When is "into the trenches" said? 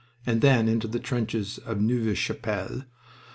0.67-1.59